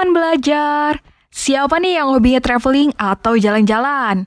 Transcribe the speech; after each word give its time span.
teman 0.00 0.16
belajar, 0.16 1.04
siapa 1.28 1.76
nih 1.76 2.00
yang 2.00 2.16
hobinya 2.16 2.40
traveling 2.40 2.88
atau 2.96 3.36
jalan-jalan? 3.36 4.24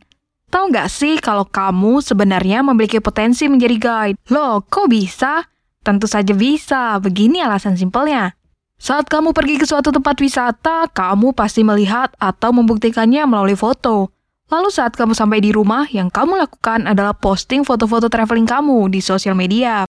Tahu 0.54 0.70
nggak 0.70 0.86
sih 0.86 1.18
kalau 1.18 1.50
kamu 1.50 1.98
sebenarnya 1.98 2.62
memiliki 2.62 3.02
potensi 3.02 3.50
menjadi 3.50 3.82
guide? 3.82 4.18
Loh, 4.30 4.62
kok 4.62 4.86
bisa? 4.86 5.42
Tentu 5.82 6.06
saja 6.06 6.30
bisa, 6.38 7.02
begini 7.02 7.42
alasan 7.42 7.74
simpelnya. 7.74 8.38
Saat 8.78 9.10
kamu 9.10 9.34
pergi 9.34 9.58
ke 9.58 9.66
suatu 9.66 9.90
tempat 9.90 10.14
wisata, 10.22 10.94
kamu 10.94 11.34
pasti 11.34 11.66
melihat 11.66 12.14
atau 12.22 12.54
membuktikannya 12.54 13.26
melalui 13.26 13.58
foto. 13.58 14.14
Lalu 14.54 14.70
saat 14.70 14.94
kamu 14.94 15.18
sampai 15.18 15.42
di 15.42 15.50
rumah, 15.50 15.90
yang 15.90 16.14
kamu 16.14 16.38
lakukan 16.38 16.86
adalah 16.86 17.18
posting 17.18 17.66
foto-foto 17.66 18.14
traveling 18.14 18.46
kamu 18.46 18.94
di 18.94 19.02
sosial 19.02 19.34
media. 19.34 19.90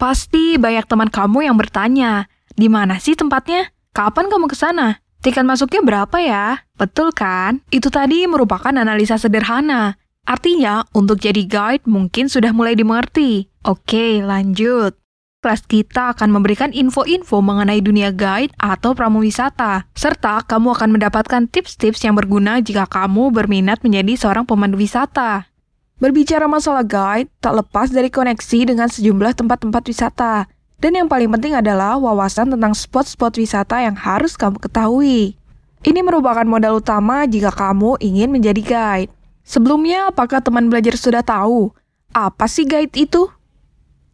Pasti 0.00 0.56
banyak 0.56 0.88
teman 0.88 1.12
kamu 1.12 1.44
yang 1.44 1.60
bertanya, 1.60 2.24
di 2.56 2.72
mana 2.72 2.96
sih 2.96 3.12
tempatnya? 3.12 3.68
Kapan 3.92 4.32
kamu 4.32 4.48
ke 4.48 4.56
sana? 4.56 5.04
Tiket 5.20 5.44
masuknya 5.44 5.84
berapa 5.84 6.16
ya? 6.16 6.64
Betul 6.80 7.12
kan? 7.12 7.60
Itu 7.68 7.92
tadi 7.92 8.24
merupakan 8.24 8.72
analisa 8.72 9.20
sederhana. 9.20 10.00
Artinya, 10.24 10.88
untuk 10.96 11.20
jadi 11.20 11.44
guide 11.44 11.84
mungkin 11.84 12.32
sudah 12.32 12.56
mulai 12.56 12.72
dimengerti. 12.72 13.52
Oke, 13.60 14.24
lanjut. 14.24 14.96
Kelas 15.44 15.68
kita 15.68 16.16
akan 16.16 16.32
memberikan 16.32 16.72
info-info 16.72 17.44
mengenai 17.44 17.84
dunia 17.84 18.16
guide 18.16 18.56
atau 18.56 18.96
pramuwisata, 18.96 19.84
serta 19.92 20.40
kamu 20.48 20.72
akan 20.72 20.96
mendapatkan 20.96 21.42
tips-tips 21.52 22.00
yang 22.00 22.16
berguna 22.16 22.64
jika 22.64 22.88
kamu 22.88 23.28
berminat 23.28 23.84
menjadi 23.84 24.16
seorang 24.16 24.48
pemandu 24.48 24.80
wisata. 24.80 25.52
Berbicara 26.00 26.48
masalah 26.48 26.88
guide, 26.88 27.28
tak 27.44 27.60
lepas 27.60 27.92
dari 27.92 28.08
koneksi 28.08 28.72
dengan 28.72 28.88
sejumlah 28.88 29.36
tempat-tempat 29.36 29.82
wisata. 29.84 30.48
Dan 30.82 30.98
yang 30.98 31.06
paling 31.06 31.30
penting 31.30 31.54
adalah 31.54 31.94
wawasan 31.94 32.50
tentang 32.50 32.74
spot-spot 32.74 33.38
wisata 33.38 33.86
yang 33.86 33.94
harus 33.94 34.34
kamu 34.34 34.58
ketahui. 34.58 35.38
Ini 35.86 36.00
merupakan 36.02 36.42
modal 36.42 36.82
utama 36.82 37.22
jika 37.22 37.54
kamu 37.54 38.02
ingin 38.02 38.34
menjadi 38.34 38.58
guide. 38.58 39.10
Sebelumnya, 39.46 40.10
apakah 40.10 40.42
teman 40.42 40.66
belajar 40.66 40.98
sudah 40.98 41.22
tahu 41.22 41.70
apa 42.10 42.50
sih 42.50 42.66
guide 42.66 42.90
itu? 42.98 43.30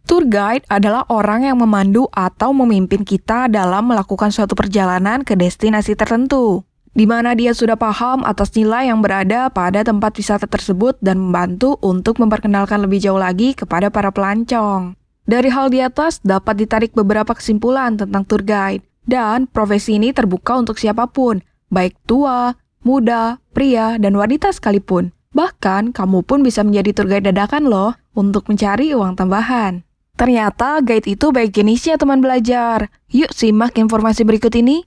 Tour 0.04 0.28
guide 0.28 0.68
adalah 0.68 1.08
orang 1.08 1.48
yang 1.48 1.56
memandu 1.56 2.04
atau 2.12 2.52
memimpin 2.52 3.00
kita 3.00 3.48
dalam 3.48 3.88
melakukan 3.88 4.28
suatu 4.28 4.52
perjalanan 4.52 5.24
ke 5.24 5.36
destinasi 5.40 5.96
tertentu 5.96 6.68
di 6.98 7.06
mana 7.06 7.30
dia 7.38 7.54
sudah 7.54 7.78
paham 7.78 8.26
atas 8.26 8.50
nilai 8.58 8.90
yang 8.90 8.98
berada 8.98 9.46
pada 9.54 9.86
tempat 9.86 10.18
wisata 10.18 10.50
tersebut 10.50 10.98
dan 10.98 11.22
membantu 11.22 11.78
untuk 11.78 12.18
memperkenalkan 12.18 12.82
lebih 12.82 12.98
jauh 12.98 13.22
lagi 13.22 13.54
kepada 13.54 13.86
para 13.86 14.10
pelancong. 14.10 14.97
Dari 15.28 15.52
hal 15.52 15.68
di 15.68 15.84
atas 15.84 16.24
dapat 16.24 16.56
ditarik 16.56 16.96
beberapa 16.96 17.36
kesimpulan 17.36 18.00
tentang 18.00 18.24
tour 18.24 18.40
guide, 18.40 18.80
dan 19.04 19.44
profesi 19.44 20.00
ini 20.00 20.16
terbuka 20.16 20.56
untuk 20.56 20.80
siapa 20.80 21.04
pun, 21.04 21.44
baik 21.68 21.92
tua, 22.08 22.56
muda, 22.80 23.36
pria, 23.52 24.00
dan 24.00 24.16
wanita 24.16 24.48
sekalipun. 24.56 25.12
Bahkan, 25.36 25.92
kamu 25.92 26.24
pun 26.24 26.40
bisa 26.40 26.64
menjadi 26.64 26.96
tour 26.96 27.12
guide 27.12 27.28
dadakan 27.28 27.68
loh 27.68 27.92
untuk 28.16 28.48
mencari 28.48 28.96
uang 28.96 29.20
tambahan. 29.20 29.84
Ternyata 30.16 30.80
guide 30.80 31.06
itu 31.12 31.28
baik 31.28 31.54
jenisnya 31.54 32.00
teman 32.00 32.24
belajar. 32.24 32.88
Yuk 33.12 33.30
simak 33.30 33.76
informasi 33.76 34.24
berikut 34.24 34.50
ini. 34.56 34.82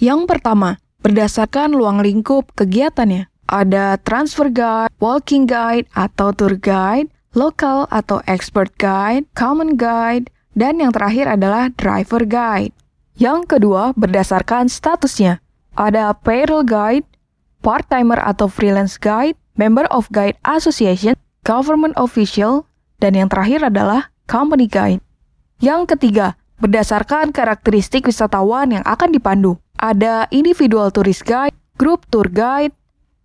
Yang 0.00 0.26
pertama, 0.26 0.82
berdasarkan 1.04 1.76
luang 1.76 2.02
lingkup 2.02 2.50
kegiatannya. 2.56 3.30
Ada 3.46 4.00
transfer 4.00 4.48
guide, 4.50 4.90
walking 4.98 5.46
guide 5.46 5.86
atau 5.94 6.32
tour 6.34 6.58
guide, 6.58 7.13
local 7.34 7.90
atau 7.90 8.22
expert 8.30 8.70
guide, 8.78 9.26
common 9.34 9.74
guide, 9.74 10.30
dan 10.54 10.78
yang 10.78 10.94
terakhir 10.94 11.26
adalah 11.26 11.68
driver 11.74 12.22
guide. 12.22 12.70
Yang 13.14 13.58
kedua, 13.58 13.94
berdasarkan 13.94 14.70
statusnya. 14.70 15.42
Ada 15.74 16.14
payroll 16.22 16.66
guide, 16.66 17.06
part-timer 17.62 18.18
atau 18.22 18.46
freelance 18.46 18.98
guide, 18.98 19.34
member 19.58 19.86
of 19.90 20.06
guide 20.14 20.38
association, 20.46 21.18
government 21.42 21.94
official, 21.98 22.66
dan 23.02 23.18
yang 23.18 23.26
terakhir 23.30 23.66
adalah 23.66 24.10
company 24.30 24.70
guide. 24.70 25.02
Yang 25.58 25.94
ketiga, 25.94 26.38
berdasarkan 26.62 27.34
karakteristik 27.34 28.06
wisatawan 28.06 28.74
yang 28.74 28.84
akan 28.86 29.10
dipandu. 29.10 29.58
Ada 29.78 30.30
individual 30.30 30.94
tourist 30.94 31.26
guide, 31.26 31.54
group 31.78 32.06
tour 32.10 32.30
guide, 32.30 32.74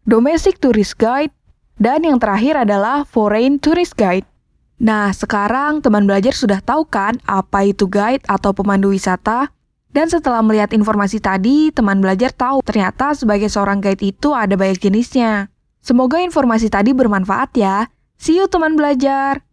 domestic 0.10 0.58
tourist 0.58 0.98
guide, 0.98 1.34
dan 1.80 2.04
yang 2.04 2.20
terakhir 2.20 2.68
adalah 2.68 3.08
foreign 3.08 3.58
tourist 3.58 3.96
guide. 3.96 4.28
Nah, 4.80 5.12
sekarang 5.12 5.84
teman 5.84 6.08
belajar 6.08 6.32
sudah 6.32 6.60
tahu 6.64 6.88
kan 6.88 7.20
apa 7.28 7.68
itu 7.68 7.88
guide 7.88 8.24
atau 8.28 8.56
pemandu 8.56 8.92
wisata? 8.92 9.52
Dan 9.90 10.06
setelah 10.06 10.46
melihat 10.46 10.70
informasi 10.70 11.18
tadi, 11.18 11.74
teman 11.74 11.98
belajar 11.98 12.30
tahu 12.30 12.62
ternyata 12.62 13.18
sebagai 13.18 13.50
seorang 13.50 13.82
guide 13.82 14.06
itu 14.06 14.38
ada 14.38 14.54
banyak 14.54 14.78
jenisnya. 14.78 15.50
Semoga 15.82 16.22
informasi 16.22 16.70
tadi 16.70 16.94
bermanfaat 16.94 17.58
ya. 17.58 17.90
See 18.20 18.38
you 18.38 18.46
teman 18.46 18.78
belajar. 18.78 19.49